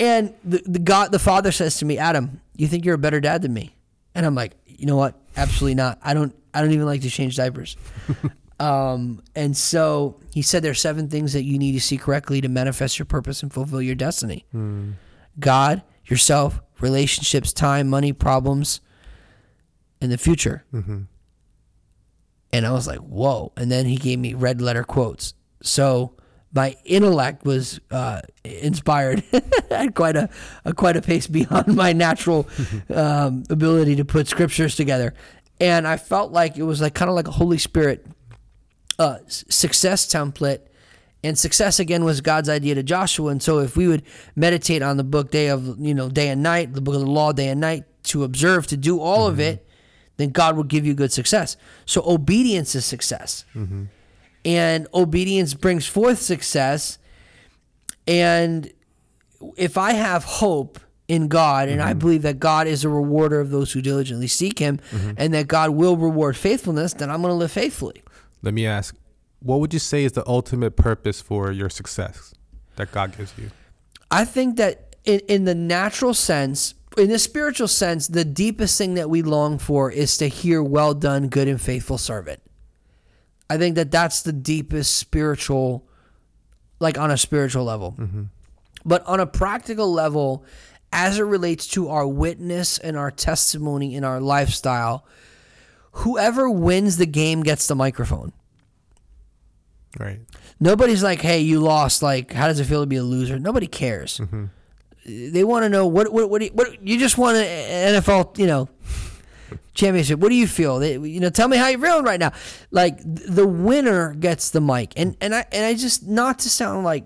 [0.00, 3.20] and the, the God the father says to me, Adam, you think you're a better
[3.20, 3.76] dad than me?
[4.14, 5.18] And I'm like, you know what?
[5.36, 5.98] Absolutely not.
[6.02, 7.76] I don't I don't even like to change diapers.
[8.60, 12.40] Um, and so he said there are seven things that you need to see correctly
[12.40, 14.44] to manifest your purpose and fulfill your destiny.
[15.40, 18.80] God, yourself, relationships, time, money, problems,
[20.00, 20.64] and the future.
[22.52, 23.52] And I was like, whoa.
[23.56, 25.34] And then he gave me red letter quotes.
[25.60, 26.14] So
[26.54, 29.24] my intellect was uh, inspired
[29.70, 30.28] at quite a,
[30.64, 32.48] a quite a pace beyond my natural
[32.94, 35.14] um, ability to put scriptures together.
[35.60, 38.06] And I felt like it was like kind of like a Holy Spirit
[38.98, 40.60] uh, success template
[41.24, 43.30] And success again was God's idea to Joshua.
[43.30, 44.02] And so if we would
[44.36, 47.10] meditate on the book day of you know day and night, the book of the
[47.10, 49.66] law day and night, to observe, to do all of it,
[50.18, 51.56] then God will give you good success.
[51.86, 53.44] So obedience is success.
[54.44, 56.98] And obedience brings forth success.
[58.06, 58.70] And
[59.56, 60.78] if I have hope
[61.08, 61.98] in God and I mm-hmm.
[61.98, 65.12] believe that God is a rewarder of those who diligently seek him mm-hmm.
[65.16, 68.02] and that God will reward faithfulness, then I'm going to live faithfully.
[68.42, 68.94] Let me ask,
[69.40, 72.34] what would you say is the ultimate purpose for your success
[72.76, 73.50] that God gives you?
[74.10, 78.94] I think that in, in the natural sense, in the spiritual sense, the deepest thing
[78.94, 82.40] that we long for is to hear, well done, good and faithful servant.
[83.48, 85.86] I think that that's the deepest spiritual,
[86.80, 87.94] like on a spiritual level.
[87.98, 88.22] Mm-hmm.
[88.84, 90.44] But on a practical level,
[90.92, 95.06] as it relates to our witness and our testimony in our lifestyle,
[95.92, 98.32] whoever wins the game gets the microphone.
[99.98, 100.20] Right.
[100.58, 102.02] Nobody's like, "Hey, you lost.
[102.02, 104.18] Like, how does it feel to be a loser?" Nobody cares.
[104.18, 104.46] Mm-hmm.
[105.06, 108.46] They want to know what what what, you, what you just want an NFL, you
[108.46, 108.68] know,
[109.74, 110.18] championship.
[110.20, 110.82] What do you feel?
[110.84, 112.32] You know, tell me how you're feeling right now.
[112.70, 116.84] Like the winner gets the mic, and and I and I just not to sound
[116.84, 117.04] like,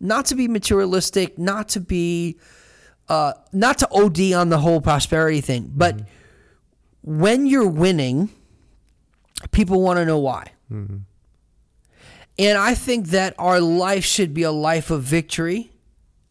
[0.00, 2.38] not to be materialistic, not to be,
[3.08, 6.00] uh, not to OD on the whole prosperity thing, but
[7.02, 8.30] when you're winning,
[9.52, 10.50] people want to know why.
[12.38, 15.70] And I think that our life should be a life of victory.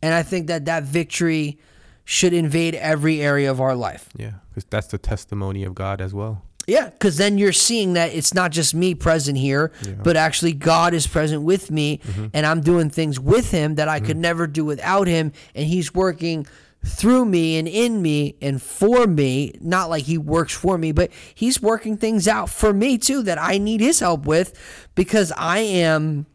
[0.03, 1.57] And I think that that victory
[2.05, 4.09] should invade every area of our life.
[4.15, 4.33] Yeah.
[4.49, 6.43] Because that's the testimony of God as well.
[6.67, 10.93] Yeah, because then you're seeing that it's not just me present here, but actually God
[10.95, 12.27] is present with me, mm-hmm.
[12.33, 14.21] and I'm doing things with Him that I could mm-hmm.
[14.21, 16.47] never do without Him, and He's working
[16.83, 19.53] through me and in me and for me.
[19.61, 23.39] Not like He works for me, but He's working things out for me too that
[23.39, 26.25] I need His help with because I am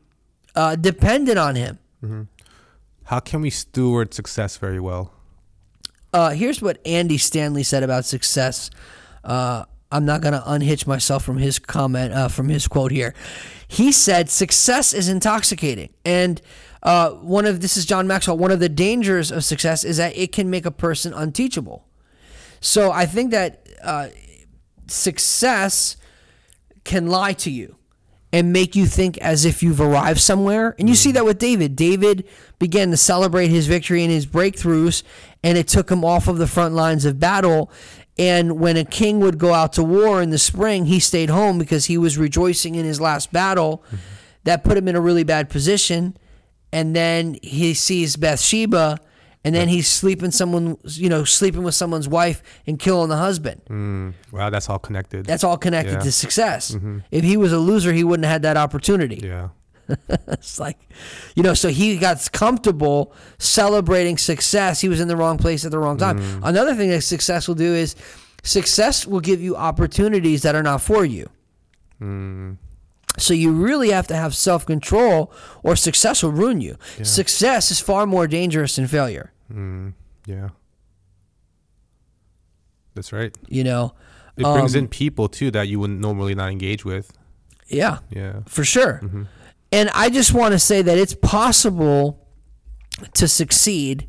[0.54, 1.78] uh, dependent on Him.
[2.04, 2.22] Mm-hmm.
[3.04, 5.12] How can we steward success very well?
[6.12, 8.70] Uh, here's what Andy Stanley said about success.
[9.24, 13.14] Uh, I'm not going to unhitch myself from his comment, uh, from his quote here.
[13.66, 16.40] He said, "Success is intoxicating," and
[16.82, 18.38] uh, one of this is John Maxwell.
[18.38, 21.86] One of the dangers of success is that it can make a person unteachable.
[22.60, 24.08] So I think that uh,
[24.86, 25.96] success
[26.84, 27.76] can lie to you
[28.32, 30.76] and make you think as if you've arrived somewhere.
[30.78, 31.14] And you see mm.
[31.14, 31.74] that with David.
[31.76, 32.26] David
[32.58, 35.02] began to celebrate his victory and his breakthroughs,
[35.42, 37.70] and it took him off of the front lines of battle.
[38.18, 41.58] And when a king would go out to war in the spring, he stayed home
[41.58, 43.82] because he was rejoicing in his last battle.
[43.86, 43.96] Mm-hmm.
[44.44, 46.16] That put him in a really bad position.
[46.72, 49.00] And then he sees Bathsheba,
[49.44, 53.62] and then he's sleeping someone, you know, sleeping with someone's wife and killing the husband.
[53.70, 55.24] Mm, wow, that's all connected.
[55.26, 56.00] That's all connected Yeah.
[56.00, 56.72] to success.
[56.74, 56.98] Mm-hmm.
[57.10, 59.20] If he was a loser, he wouldn't have had that opportunity.
[59.24, 59.48] yeah.
[60.28, 60.78] It's like,
[61.34, 64.80] you know, so he got comfortable celebrating success.
[64.80, 66.18] He was in the wrong place at the wrong time.
[66.20, 66.40] Mm.
[66.44, 67.96] Another thing that success will do is
[68.44, 71.28] success will give you opportunities that are not for you.
[72.00, 72.56] Mm.
[73.18, 76.76] So you really have to have self control, or success will ruin you.
[77.02, 79.32] Success is far more dangerous than failure.
[79.52, 79.94] Mm,
[80.26, 80.50] yeah.
[82.94, 83.36] That's right.
[83.48, 83.94] You know,
[84.36, 87.12] It brings Um, in people too that you would normally not engage with.
[87.68, 87.98] yeah.
[88.10, 88.40] Yeah.
[88.46, 89.00] for sure.
[89.72, 92.26] And I just want to say that it's possible
[93.14, 94.06] to succeed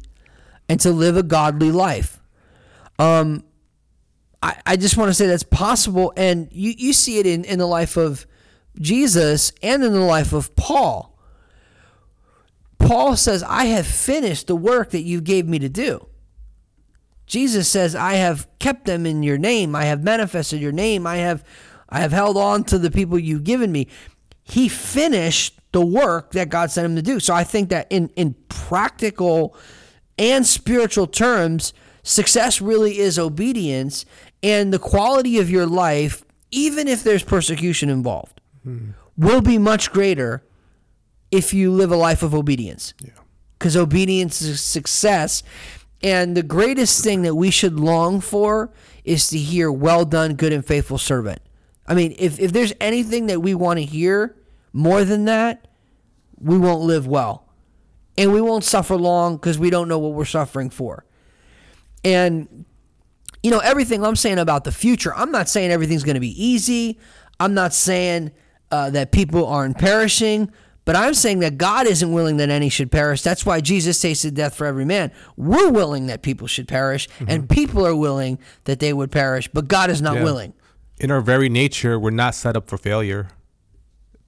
[0.69, 2.19] and to live a godly life.
[2.97, 3.43] Um,
[4.41, 6.13] I, I just want to say that's possible.
[6.17, 8.25] And you, you see it in, in the life of
[8.79, 11.17] Jesus and in the life of Paul.
[12.79, 16.07] Paul says, I have finished the work that you gave me to do.
[17.27, 19.75] Jesus says, I have kept them in your name.
[19.75, 21.07] I have manifested your name.
[21.07, 21.43] I have
[21.91, 23.87] I have held on to the people you've given me.
[24.43, 27.19] He finished the work that God sent him to do.
[27.19, 29.55] So I think that in, in practical
[30.17, 34.05] and spiritual terms, success really is obedience
[34.43, 38.91] and the quality of your life, even if there's persecution involved, Hmm.
[39.17, 40.43] will be much greater
[41.31, 43.11] if you live a life of obedience Yeah.
[43.57, 45.41] because obedience is success.
[46.03, 48.71] And the greatest thing that we should long for
[49.03, 51.39] is to hear, well done, good and faithful servant.
[51.87, 54.35] I mean, if, if there's anything that we want to hear
[54.73, 55.67] more than that,
[56.39, 57.47] we won't live well.
[58.17, 61.05] And we won't suffer long because we don't know what we're suffering for.
[62.03, 62.65] And,
[63.43, 66.43] you know, everything I'm saying about the future, I'm not saying everything's going to be
[66.43, 66.99] easy.
[67.39, 68.31] I'm not saying
[68.71, 70.49] uh, that people aren't perishing,
[70.85, 73.21] but I'm saying that God isn't willing that any should perish.
[73.21, 75.11] That's why Jesus tasted death for every man.
[75.37, 79.67] We're willing that people should perish, and people are willing that they would perish, but
[79.67, 80.23] God is not Yeah.
[80.23, 80.53] willing.
[80.99, 83.27] In our very nature, we're not set up for failure.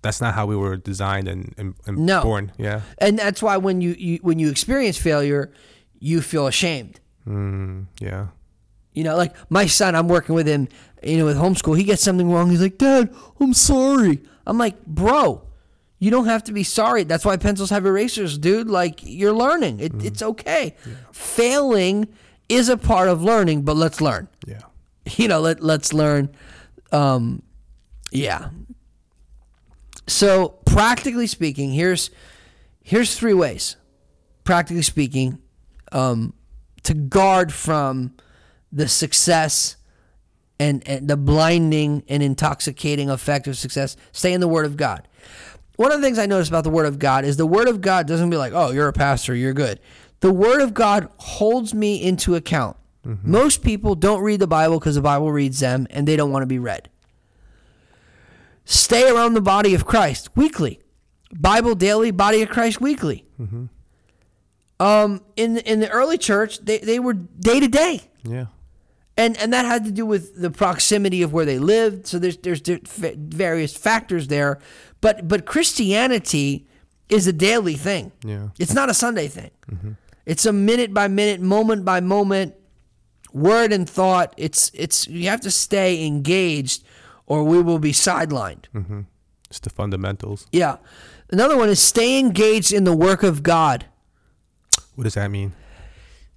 [0.02, 2.22] that's not how we were designed and, and, and No.
[2.24, 2.52] born.
[2.58, 2.82] Yeah.
[2.98, 5.50] And that's why when you, you when you experience failure,
[5.98, 7.00] you feel ashamed.
[7.26, 8.28] Mm, yeah.
[8.94, 10.68] You know, like my son, I'm working with him,
[11.02, 11.78] you know, with homeschool.
[11.78, 12.50] He gets something wrong.
[12.50, 14.22] He's like, Dad, I'm sorry.
[14.46, 15.42] I'm like, bro,
[16.00, 17.04] you don't have to be sorry.
[17.04, 18.68] That's why pencils have erasers, dude.
[18.70, 19.80] Like, you're learning.
[19.80, 20.76] It, It's okay.
[21.12, 22.08] Failing
[22.50, 24.28] is a part of learning, but let's learn.
[24.46, 24.60] Yeah.
[25.18, 26.30] You know, let, let's learn.
[26.94, 27.42] Um,
[28.12, 28.52] yeah.
[30.08, 32.10] So, practically speaking, here's
[32.82, 33.76] here's three ways,
[34.46, 35.40] practically speaking,
[35.92, 36.34] um,
[36.84, 38.14] to guard from
[38.74, 39.78] the success
[40.60, 43.96] and, and the blinding and intoxicating effect of success.
[44.12, 45.08] Stay in the Word of God.
[45.76, 47.82] One of the things I notice about the Word of God is the Word of
[47.82, 49.80] God doesn't be like, oh, you're a pastor, you're good.
[50.20, 52.78] The Word of God holds me into account.
[53.24, 56.44] Most people don't read the Bible because the Bible reads them and they don't want
[56.44, 56.90] to be read.
[58.66, 60.80] Stay around the body of Christ weekly.
[61.34, 63.26] Bible daily, body of Christ weekly.
[64.80, 68.46] Um, in in the early church, they, they were day to day, Yeah.
[69.18, 72.08] And and that had to do with the proximity of where they lived.
[72.08, 74.60] So there's there's various factors there,
[75.02, 76.68] but but Christianity
[77.10, 78.12] is a daily thing.
[78.24, 78.50] Yeah.
[78.60, 79.52] It's not a Sunday thing.
[79.72, 79.92] Mm-hmm.
[80.26, 82.56] It's a minute by minute, moment by moment,
[83.32, 84.34] word and thought.
[84.38, 86.84] It's it's you have to stay engaged,
[87.26, 88.66] or we will be sidelined.
[88.74, 89.02] Mm-hmm.
[89.50, 90.48] It's the fundamentals.
[90.52, 90.78] Yeah.
[91.32, 93.86] Another one is stay engaged in the work of God.
[94.96, 95.54] What does that mean?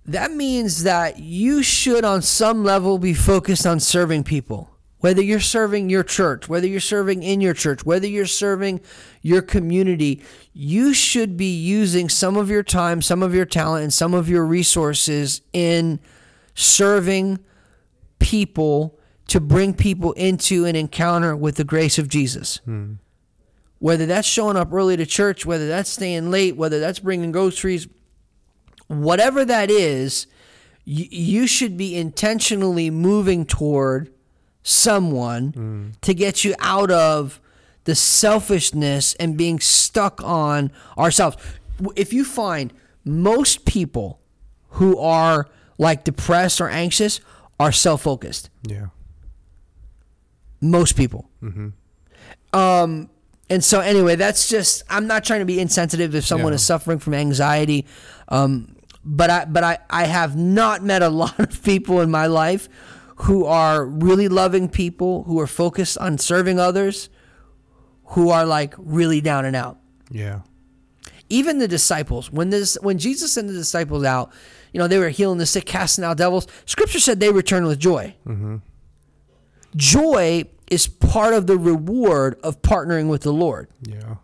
[0.07, 4.70] That means that you should, on some level, be focused on serving people.
[4.98, 8.80] Whether you're serving your church, whether you're serving in your church, whether you're serving
[9.20, 13.92] your community, you should be using some of your time, some of your talent, and
[13.92, 16.00] some of your resources in
[16.54, 17.38] serving
[18.18, 18.98] people
[19.28, 22.61] to bring people into an encounter with the grace of Jesus.
[22.64, 22.94] Hmm.
[23.78, 27.86] Whether that's showing up early to church, whether that's staying late, whether that's bringing groceries,
[28.89, 30.26] whatever that is,
[30.84, 34.12] you, you should be intentionally moving toward
[34.62, 37.41] someone to get you out of
[37.84, 41.37] the selfishness and being stuck on ourselves.
[41.95, 42.72] If you find
[43.05, 44.20] most people
[44.70, 47.20] who are like depressed or anxious
[47.61, 48.87] are self focused, Yeah.
[50.61, 51.30] most people.
[52.53, 53.11] Um,
[53.49, 56.57] and so anyway, that's just I'm not trying to be insensitive if someone Yeah.
[56.57, 57.87] is suffering from anxiety.
[58.28, 58.76] Um,
[59.07, 62.68] but I but I, I have not met a lot of people in my life
[63.20, 67.09] who are really loving people, who are focused on serving others,
[68.09, 69.78] who are like really down and out.
[70.11, 70.40] Yeah.
[71.28, 74.32] Even the disciples, when this when Jesus sent the disciples out,
[74.72, 76.46] you know, they were healing the sick, casting out devils.
[76.66, 78.14] Scripture said they returned with joy.
[78.26, 78.57] Mm-hmm.
[79.74, 83.68] Joy is part of the reward of partnering with the Lord.
[83.82, 84.16] Yeah.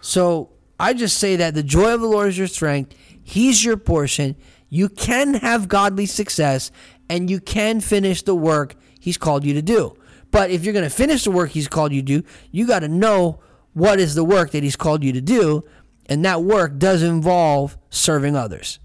[0.00, 2.94] So I just say that the joy of the Lord is your strength.
[3.22, 4.36] He's your portion.
[4.68, 6.70] You can have godly success
[7.08, 9.96] and you can finish the work He's called you to do.
[10.30, 12.80] But if you're going to finish the work He's called you to do, you got
[12.80, 13.40] to know
[13.74, 15.64] what is the work that He's called you to do.
[16.06, 18.78] And that work does involve serving others.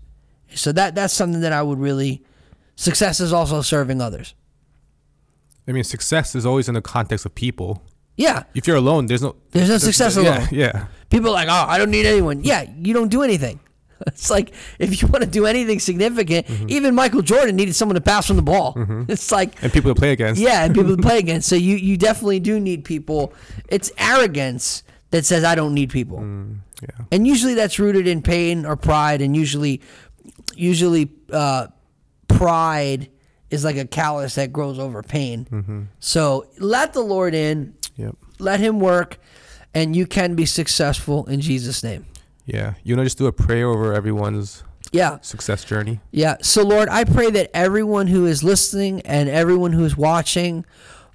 [0.53, 2.23] So that that's something that I would really.
[2.75, 4.35] Success is also serving others.
[5.67, 7.83] I mean, success is always in the context of people.
[8.15, 8.43] Yeah.
[8.53, 10.47] If you're alone, there's no There's no success yeah, alone.
[10.51, 10.87] Yeah.
[11.09, 12.43] People are like, oh, I don't need anyone.
[12.43, 13.59] Yeah, you don't do anything.
[14.07, 16.69] It's like if you want to do anything significant, Mm-hmm.
[16.69, 18.75] even Michael Jordan needed someone to pass from the ball.
[19.07, 20.39] It's like, And people to play against.
[20.41, 21.47] yeah, and people to play against.
[21.49, 23.33] So you you definitely do need people.
[23.69, 26.19] It's arrogance that says I don't need people,
[26.81, 27.05] Yeah.
[27.11, 29.81] and usually that's rooted in pain or pride, and usually,
[30.55, 31.67] usually, uh,
[32.27, 33.09] pride
[33.49, 35.87] is like a callus that grows over pain.
[35.99, 38.15] So let the Lord in, Yep.
[38.39, 39.17] let Him work,
[39.73, 42.05] and you can be successful in Jesus' name.
[42.47, 42.73] Yeah.
[42.83, 45.19] You know, just do a prayer over everyone's Yeah.
[45.21, 45.99] success journey.
[46.11, 46.37] Yeah.
[46.41, 50.65] So, Lord, I pray that everyone who is listening and everyone who is watching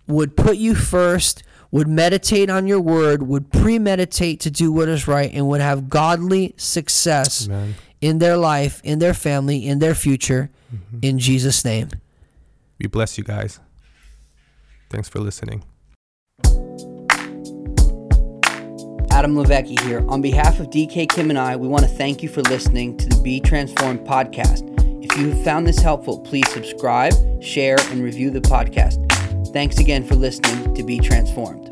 [0.07, 5.09] would put you first, would meditate on your word, would premeditate to do what is
[5.09, 7.75] right, and would have godly success Amen.
[8.03, 10.51] in their life, in their family, in their future.
[10.73, 10.99] Mm-hmm.
[11.01, 11.89] In Jesus' name.
[12.79, 13.59] We bless you guys.
[14.91, 15.65] Thanks for listening.
[19.13, 20.03] Adam LiVecchi here.
[20.09, 23.09] On behalf of DK Kim and I, we want to thank you for listening to
[23.11, 24.69] the Be Transformed podcast.
[25.05, 28.99] If you have found this helpful, please subscribe, share, and review the podcast.
[29.53, 31.72] Thanks again for listening to Be Transformed.